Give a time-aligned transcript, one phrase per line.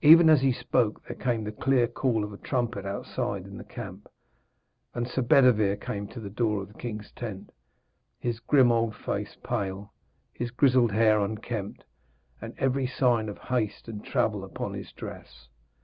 [0.00, 3.62] Even as he spoke there came the clear call of a trumpet outside in the
[3.62, 4.08] camp,
[4.92, 7.52] and Sir Bedevere came to the door of the king's tent,
[8.18, 9.92] his grim old face pale,
[10.34, 11.84] his grizzled hair unkempt,
[12.40, 15.46] and every sign of haste and travel upon his dress.